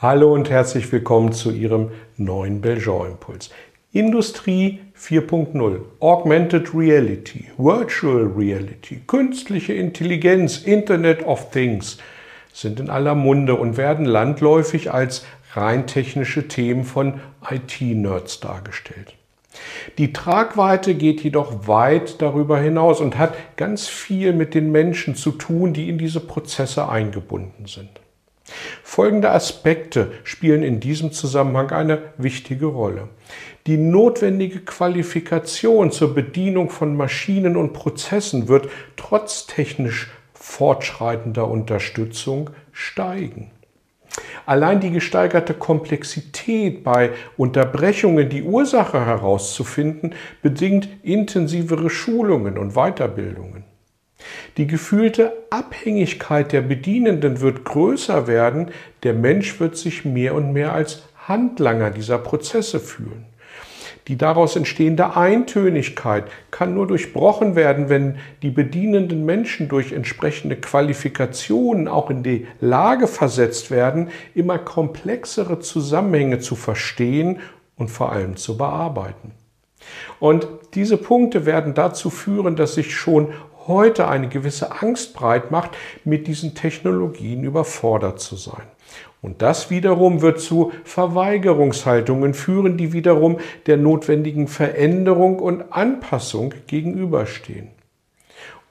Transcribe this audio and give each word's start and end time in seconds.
Hallo 0.00 0.32
und 0.32 0.48
herzlich 0.48 0.92
willkommen 0.92 1.32
zu 1.32 1.50
Ihrem 1.50 1.90
neuen 2.16 2.60
Belgian 2.60 3.08
Impuls. 3.08 3.50
Industrie 3.90 4.78
4.0, 4.96 5.80
Augmented 5.98 6.72
Reality, 6.72 7.46
Virtual 7.56 8.26
Reality, 8.26 9.00
künstliche 9.08 9.72
Intelligenz, 9.72 10.58
Internet 10.58 11.26
of 11.26 11.50
Things 11.50 11.98
sind 12.52 12.78
in 12.78 12.90
aller 12.90 13.16
Munde 13.16 13.56
und 13.56 13.76
werden 13.76 14.04
landläufig 14.04 14.92
als 14.94 15.26
rein 15.54 15.88
technische 15.88 16.46
Themen 16.46 16.84
von 16.84 17.14
IT-Nerds 17.50 18.38
dargestellt. 18.38 19.16
Die 19.98 20.12
Tragweite 20.12 20.94
geht 20.94 21.24
jedoch 21.24 21.66
weit 21.66 22.22
darüber 22.22 22.60
hinaus 22.60 23.00
und 23.00 23.18
hat 23.18 23.34
ganz 23.56 23.88
viel 23.88 24.32
mit 24.32 24.54
den 24.54 24.70
Menschen 24.70 25.16
zu 25.16 25.32
tun, 25.32 25.72
die 25.72 25.88
in 25.88 25.98
diese 25.98 26.20
Prozesse 26.20 26.88
eingebunden 26.88 27.66
sind. 27.66 27.90
Folgende 28.82 29.30
Aspekte 29.30 30.12
spielen 30.24 30.62
in 30.62 30.80
diesem 30.80 31.12
Zusammenhang 31.12 31.70
eine 31.70 32.02
wichtige 32.16 32.66
Rolle. 32.66 33.08
Die 33.66 33.76
notwendige 33.76 34.60
Qualifikation 34.60 35.90
zur 35.90 36.14
Bedienung 36.14 36.70
von 36.70 36.96
Maschinen 36.96 37.56
und 37.56 37.72
Prozessen 37.72 38.48
wird 38.48 38.68
trotz 38.96 39.46
technisch 39.46 40.08
fortschreitender 40.32 41.48
Unterstützung 41.48 42.50
steigen. 42.72 43.50
Allein 44.46 44.80
die 44.80 44.90
gesteigerte 44.90 45.52
Komplexität 45.52 46.82
bei 46.82 47.10
Unterbrechungen, 47.36 48.30
die 48.30 48.42
Ursache 48.42 49.04
herauszufinden, 49.04 50.14
bedingt 50.40 50.88
intensivere 51.02 51.90
Schulungen 51.90 52.56
und 52.56 52.72
Weiterbildungen. 52.72 53.64
Die 54.56 54.66
gefühlte 54.66 55.32
Abhängigkeit 55.50 56.52
der 56.52 56.62
Bedienenden 56.62 57.40
wird 57.40 57.64
größer 57.64 58.26
werden, 58.26 58.70
der 59.02 59.14
Mensch 59.14 59.60
wird 59.60 59.76
sich 59.76 60.04
mehr 60.04 60.34
und 60.34 60.52
mehr 60.52 60.72
als 60.72 61.04
Handlanger 61.28 61.90
dieser 61.90 62.18
Prozesse 62.18 62.80
fühlen. 62.80 63.26
Die 64.08 64.16
daraus 64.16 64.56
entstehende 64.56 65.16
Eintönigkeit 65.16 66.24
kann 66.50 66.72
nur 66.72 66.86
durchbrochen 66.86 67.54
werden, 67.56 67.90
wenn 67.90 68.16
die 68.40 68.50
bedienenden 68.50 69.26
Menschen 69.26 69.68
durch 69.68 69.92
entsprechende 69.92 70.56
Qualifikationen 70.56 71.88
auch 71.88 72.08
in 72.08 72.22
die 72.22 72.46
Lage 72.60 73.06
versetzt 73.06 73.70
werden, 73.70 74.08
immer 74.34 74.58
komplexere 74.58 75.60
Zusammenhänge 75.60 76.38
zu 76.38 76.56
verstehen 76.56 77.40
und 77.76 77.90
vor 77.90 78.10
allem 78.10 78.36
zu 78.36 78.56
bearbeiten. 78.56 79.32
Und 80.20 80.48
diese 80.74 80.96
Punkte 80.96 81.44
werden 81.44 81.74
dazu 81.74 82.08
führen, 82.08 82.56
dass 82.56 82.74
sich 82.74 82.96
schon 82.96 83.34
heute 83.68 84.08
eine 84.08 84.28
gewisse 84.28 84.82
Angst 84.82 85.14
breit 85.14 85.50
macht, 85.50 85.76
mit 86.04 86.26
diesen 86.26 86.54
Technologien 86.54 87.44
überfordert 87.44 88.20
zu 88.20 88.36
sein. 88.36 88.66
Und 89.20 89.42
das 89.42 89.70
wiederum 89.70 90.22
wird 90.22 90.40
zu 90.40 90.72
Verweigerungshaltungen 90.84 92.34
führen, 92.34 92.76
die 92.76 92.92
wiederum 92.92 93.38
der 93.66 93.76
notwendigen 93.76 94.48
Veränderung 94.48 95.38
und 95.38 95.72
Anpassung 95.72 96.54
gegenüberstehen. 96.66 97.68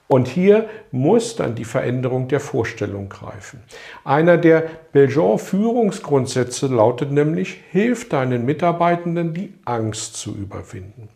Und 0.07 0.29
hier 0.29 0.69
muss 0.91 1.35
dann 1.35 1.55
die 1.55 1.65
Veränderung 1.65 2.29
der 2.29 2.39
Vorstellung 2.39 3.09
greifen. 3.09 3.61
Einer 4.05 4.37
der 4.37 4.63
Belgian-Führungsgrundsätze 4.93 6.67
lautet 6.67 7.11
nämlich, 7.11 7.59
hilf 7.71 8.07
deinen 8.07 8.45
Mitarbeitenden, 8.45 9.33
die 9.33 9.53
Angst 9.65 10.15
zu 10.15 10.33
überwinden. 10.33 11.09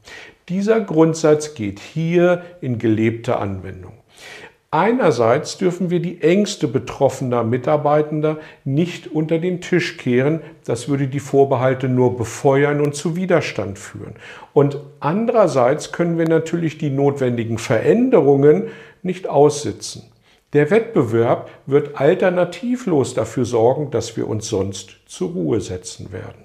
Dieser 0.49 0.81
Grundsatz 0.81 1.53
geht 1.53 1.79
hier 1.79 2.43
in 2.61 2.79
gelebte 2.79 3.37
Anwendung. 3.37 3.93
Einerseits 4.73 5.57
dürfen 5.57 5.89
wir 5.89 5.99
die 5.99 6.21
Ängste 6.21 6.65
betroffener 6.65 7.43
Mitarbeitender 7.43 8.37
nicht 8.63 9.07
unter 9.07 9.37
den 9.37 9.59
Tisch 9.59 9.97
kehren. 9.97 10.39
Das 10.63 10.87
würde 10.87 11.09
die 11.09 11.19
Vorbehalte 11.19 11.89
nur 11.89 12.15
befeuern 12.15 12.79
und 12.79 12.95
zu 12.95 13.17
Widerstand 13.17 13.77
führen. 13.77 14.15
Und 14.53 14.77
andererseits 15.01 15.91
können 15.91 16.17
wir 16.17 16.27
natürlich 16.27 16.77
die 16.77 16.89
notwendigen 16.89 17.57
Veränderungen 17.57 18.69
nicht 19.03 19.27
aussitzen. 19.27 20.03
Der 20.53 20.71
Wettbewerb 20.71 21.49
wird 21.65 21.99
alternativlos 21.99 23.13
dafür 23.13 23.43
sorgen, 23.43 23.91
dass 23.91 24.15
wir 24.15 24.27
uns 24.29 24.47
sonst 24.47 25.01
zur 25.05 25.31
Ruhe 25.31 25.59
setzen 25.59 26.13
werden. 26.13 26.43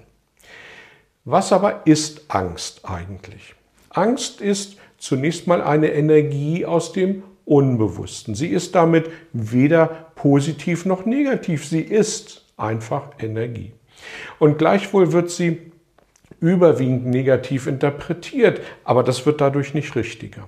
Was 1.23 1.53
aber 1.53 1.81
ist 1.85 2.25
Angst 2.27 2.81
eigentlich? 2.83 3.55
Angst 3.97 4.41
ist 4.41 4.77
zunächst 4.97 5.47
mal 5.47 5.61
eine 5.61 5.91
Energie 5.91 6.65
aus 6.65 6.93
dem 6.93 7.23
Unbewussten. 7.45 8.35
Sie 8.35 8.47
ist 8.47 8.75
damit 8.75 9.09
weder 9.33 9.87
positiv 10.15 10.85
noch 10.85 11.05
negativ. 11.05 11.65
Sie 11.65 11.81
ist 11.81 12.45
einfach 12.57 13.11
Energie. 13.19 13.71
Und 14.39 14.57
gleichwohl 14.57 15.13
wird 15.13 15.31
sie 15.31 15.71
überwiegend 16.39 17.07
negativ 17.07 17.65
interpretiert, 17.65 18.61
aber 18.83 19.01
das 19.01 19.25
wird 19.25 19.41
dadurch 19.41 19.73
nicht 19.73 19.95
richtiger. 19.95 20.47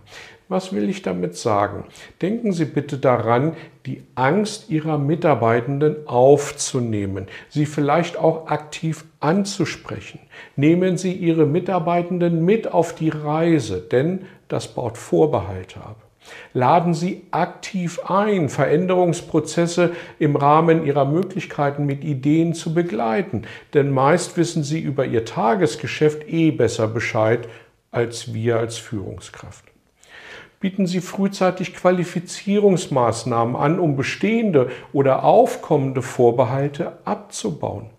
Was 0.51 0.73
will 0.73 0.89
ich 0.89 1.03
damit 1.03 1.35
sagen? 1.35 1.85
Denken 2.23 2.53
Sie 2.53 2.65
bitte 2.65 2.97
daran, 2.97 3.55
die 3.85 4.01
Angst 4.15 4.71
Ihrer 4.71 4.97
Mitarbeitenden 4.97 6.07
aufzunehmen, 6.07 7.27
sie 7.49 7.67
vielleicht 7.67 8.17
auch 8.17 8.47
aktiv 8.47 9.05
anzusprechen. 9.19 10.19
Nehmen 10.55 10.97
Sie 10.97 11.13
Ihre 11.13 11.45
Mitarbeitenden 11.45 12.43
mit 12.43 12.73
auf 12.73 12.95
die 12.95 13.09
Reise, 13.09 13.79
denn 13.79 14.25
das 14.47 14.73
baut 14.73 14.97
Vorbehalte 14.97 15.81
ab. 15.81 15.97
Laden 16.53 16.95
Sie 16.95 17.27
aktiv 17.29 17.99
ein, 18.05 18.49
Veränderungsprozesse 18.49 19.91
im 20.17 20.35
Rahmen 20.35 20.83
Ihrer 20.83 21.05
Möglichkeiten 21.05 21.85
mit 21.85 22.03
Ideen 22.03 22.55
zu 22.55 22.73
begleiten, 22.73 23.43
denn 23.75 23.91
meist 23.91 24.35
wissen 24.35 24.63
Sie 24.63 24.79
über 24.79 25.05
Ihr 25.05 25.25
Tagesgeschäft 25.25 26.27
eh 26.27 26.49
besser 26.49 26.87
Bescheid 26.87 27.47
als 27.91 28.33
wir 28.33 28.57
als 28.57 28.79
Führungskraft. 28.79 29.65
Bieten 30.59 30.87
Sie 30.87 30.99
frühzeitig 30.99 31.73
Qualifizierungsmaßnahmen 31.73 33.55
an, 33.55 33.79
um 33.79 33.95
bestehende 33.95 34.69
oder 34.91 35.23
aufkommende 35.23 36.01
Vorbehalte 36.01 36.97
abzubauen. 37.05 37.91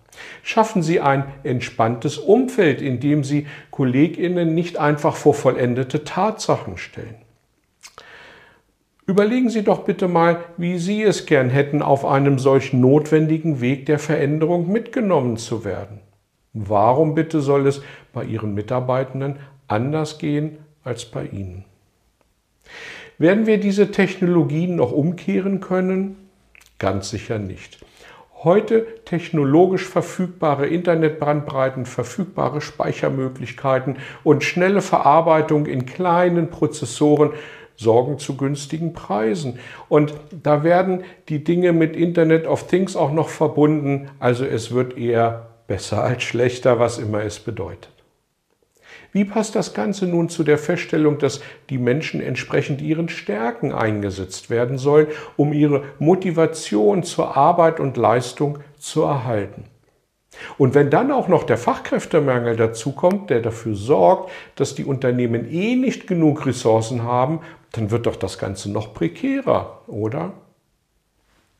Schaffen 0.42 0.82
Sie 0.82 1.00
ein 1.00 1.24
entspanntes 1.42 2.18
Umfeld, 2.18 2.82
in 2.82 3.00
dem 3.00 3.24
Sie 3.24 3.46
Kolleginnen 3.70 4.54
nicht 4.54 4.78
einfach 4.78 5.16
vor 5.16 5.32
vollendete 5.32 6.04
Tatsachen 6.04 6.76
stellen. 6.76 7.16
Überlegen 9.06 9.48
Sie 9.48 9.62
doch 9.62 9.84
bitte 9.84 10.06
mal, 10.06 10.40
wie 10.56 10.78
Sie 10.78 11.02
es 11.02 11.26
gern 11.26 11.50
hätten, 11.50 11.82
auf 11.82 12.04
einem 12.04 12.38
solch 12.38 12.72
notwendigen 12.72 13.60
Weg 13.60 13.86
der 13.86 13.98
Veränderung 13.98 14.70
mitgenommen 14.70 15.36
zu 15.36 15.64
werden. 15.64 16.00
Warum 16.52 17.14
bitte 17.14 17.40
soll 17.40 17.66
es 17.66 17.82
bei 18.12 18.24
Ihren 18.24 18.54
Mitarbeitenden 18.54 19.38
anders 19.66 20.18
gehen 20.18 20.58
als 20.84 21.06
bei 21.06 21.24
Ihnen? 21.24 21.64
Werden 23.18 23.46
wir 23.46 23.58
diese 23.58 23.90
Technologien 23.90 24.76
noch 24.76 24.92
umkehren 24.92 25.60
können? 25.60 26.16
Ganz 26.78 27.10
sicher 27.10 27.38
nicht. 27.38 27.78
Heute 28.42 28.86
technologisch 29.04 29.86
verfügbare 29.86 30.66
Internetbrandbreiten, 30.66 31.84
verfügbare 31.84 32.62
Speichermöglichkeiten 32.62 33.98
und 34.24 34.44
schnelle 34.44 34.80
Verarbeitung 34.80 35.66
in 35.66 35.84
kleinen 35.84 36.48
Prozessoren 36.48 37.32
sorgen 37.76 38.18
zu 38.18 38.38
günstigen 38.38 38.94
Preisen. 38.94 39.58
Und 39.90 40.14
da 40.42 40.64
werden 40.64 41.04
die 41.28 41.44
Dinge 41.44 41.74
mit 41.74 41.96
Internet 41.96 42.46
of 42.46 42.66
Things 42.66 42.96
auch 42.96 43.12
noch 43.12 43.28
verbunden. 43.28 44.10
Also 44.18 44.46
es 44.46 44.72
wird 44.72 44.96
eher 44.96 45.48
besser 45.66 46.02
als 46.02 46.22
schlechter, 46.22 46.78
was 46.78 46.98
immer 46.98 47.22
es 47.22 47.40
bedeutet. 47.40 47.99
Wie 49.12 49.24
passt 49.24 49.56
das 49.56 49.74
Ganze 49.74 50.06
nun 50.06 50.28
zu 50.28 50.44
der 50.44 50.58
Feststellung, 50.58 51.18
dass 51.18 51.40
die 51.68 51.78
Menschen 51.78 52.20
entsprechend 52.20 52.80
ihren 52.80 53.08
Stärken 53.08 53.72
eingesetzt 53.72 54.50
werden 54.50 54.78
sollen, 54.78 55.08
um 55.36 55.52
ihre 55.52 55.82
Motivation 55.98 57.02
zur 57.02 57.36
Arbeit 57.36 57.80
und 57.80 57.96
Leistung 57.96 58.58
zu 58.78 59.02
erhalten? 59.02 59.64
Und 60.58 60.74
wenn 60.74 60.90
dann 60.90 61.10
auch 61.10 61.28
noch 61.28 61.44
der 61.44 61.58
Fachkräftemangel 61.58 62.56
dazukommt, 62.56 63.30
der 63.30 63.40
dafür 63.40 63.74
sorgt, 63.74 64.30
dass 64.54 64.74
die 64.74 64.84
Unternehmen 64.84 65.50
eh 65.50 65.74
nicht 65.74 66.06
genug 66.06 66.46
Ressourcen 66.46 67.02
haben, 67.02 67.40
dann 67.72 67.90
wird 67.90 68.06
doch 68.06 68.16
das 68.16 68.38
Ganze 68.38 68.70
noch 68.70 68.94
prekärer, 68.94 69.82
oder? 69.86 70.32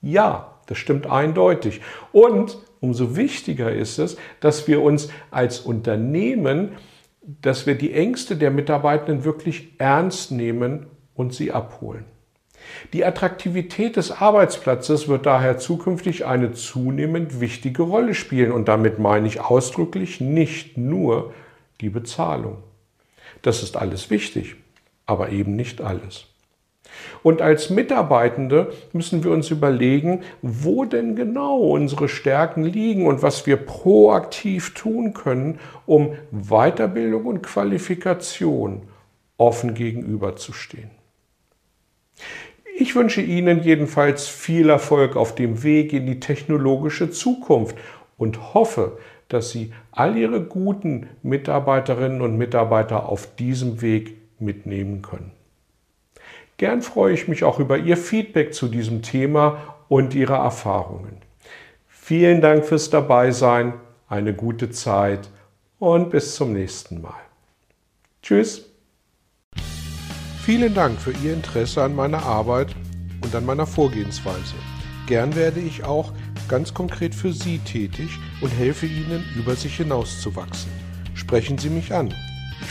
Ja, 0.02 0.54
das 0.66 0.78
stimmt 0.78 1.10
eindeutig. 1.10 1.80
Und 2.12 2.58
umso 2.80 3.16
wichtiger 3.16 3.72
ist 3.72 3.98
es, 3.98 4.16
dass 4.40 4.66
wir 4.66 4.82
uns 4.82 5.10
als 5.30 5.60
Unternehmen, 5.60 6.76
dass 7.22 7.66
wir 7.66 7.74
die 7.74 7.92
Ängste 7.92 8.36
der 8.36 8.50
Mitarbeitenden 8.50 9.24
wirklich 9.24 9.74
ernst 9.78 10.32
nehmen 10.32 10.86
und 11.14 11.34
sie 11.34 11.52
abholen. 11.52 12.04
Die 12.92 13.04
Attraktivität 13.04 13.96
des 13.96 14.10
Arbeitsplatzes 14.10 15.08
wird 15.08 15.26
daher 15.26 15.58
zukünftig 15.58 16.26
eine 16.26 16.52
zunehmend 16.52 17.40
wichtige 17.40 17.82
Rolle 17.82 18.14
spielen 18.14 18.52
und 18.52 18.68
damit 18.68 18.98
meine 18.98 19.26
ich 19.26 19.40
ausdrücklich 19.40 20.20
nicht 20.20 20.76
nur 20.76 21.32
die 21.80 21.90
Bezahlung. 21.90 22.62
Das 23.42 23.62
ist 23.62 23.76
alles 23.76 24.10
wichtig, 24.10 24.56
aber 25.06 25.30
eben 25.30 25.56
nicht 25.56 25.80
alles. 25.80 26.26
Und 27.22 27.42
als 27.42 27.70
Mitarbeitende 27.70 28.72
müssen 28.92 29.24
wir 29.24 29.30
uns 29.30 29.50
überlegen, 29.50 30.22
wo 30.42 30.84
denn 30.84 31.16
genau 31.16 31.58
unsere 31.58 32.08
Stärken 32.08 32.64
liegen 32.64 33.06
und 33.06 33.22
was 33.22 33.46
wir 33.46 33.56
proaktiv 33.56 34.74
tun 34.74 35.12
können, 35.12 35.58
um 35.86 36.14
Weiterbildung 36.30 37.26
und 37.26 37.42
Qualifikation 37.42 38.82
offen 39.36 39.74
gegenüberzustehen. 39.74 40.90
Ich 42.76 42.94
wünsche 42.94 43.20
Ihnen 43.20 43.62
jedenfalls 43.62 44.28
viel 44.28 44.70
Erfolg 44.70 45.16
auf 45.16 45.34
dem 45.34 45.62
Weg 45.62 45.92
in 45.92 46.06
die 46.06 46.20
technologische 46.20 47.10
Zukunft 47.10 47.76
und 48.16 48.54
hoffe, 48.54 48.98
dass 49.28 49.50
Sie 49.50 49.72
all 49.92 50.16
Ihre 50.16 50.42
guten 50.42 51.08
Mitarbeiterinnen 51.22 52.22
und 52.22 52.38
Mitarbeiter 52.38 53.08
auf 53.08 53.34
diesem 53.36 53.82
Weg 53.82 54.16
mitnehmen 54.38 55.02
können. 55.02 55.32
Gern 56.60 56.82
freue 56.82 57.14
ich 57.14 57.26
mich 57.26 57.42
auch 57.42 57.58
über 57.58 57.78
Ihr 57.78 57.96
Feedback 57.96 58.52
zu 58.52 58.68
diesem 58.68 59.00
Thema 59.00 59.76
und 59.88 60.14
Ihre 60.14 60.34
Erfahrungen. 60.34 61.16
Vielen 61.88 62.42
Dank 62.42 62.66
fürs 62.66 62.90
Dabeisein, 62.90 63.72
eine 64.10 64.34
gute 64.34 64.68
Zeit 64.68 65.30
und 65.78 66.10
bis 66.10 66.34
zum 66.34 66.52
nächsten 66.52 67.00
Mal. 67.00 67.22
Tschüss. 68.22 68.66
Vielen 70.44 70.74
Dank 70.74 71.00
für 71.00 71.12
Ihr 71.24 71.32
Interesse 71.32 71.82
an 71.82 71.96
meiner 71.96 72.24
Arbeit 72.24 72.76
und 73.24 73.34
an 73.34 73.46
meiner 73.46 73.66
Vorgehensweise. 73.66 74.56
Gern 75.06 75.34
werde 75.36 75.60
ich 75.60 75.84
auch 75.84 76.12
ganz 76.46 76.74
konkret 76.74 77.14
für 77.14 77.32
Sie 77.32 77.56
tätig 77.60 78.10
und 78.42 78.50
helfe 78.50 78.84
Ihnen, 78.84 79.24
über 79.34 79.56
sich 79.56 79.78
hinauszuwachsen. 79.78 80.70
Sprechen 81.14 81.56
Sie 81.56 81.70
mich 81.70 81.94
an. 81.94 82.12